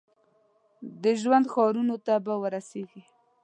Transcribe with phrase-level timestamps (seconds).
[1.03, 3.01] د ژوند ښارونو ته به ورسیږي؟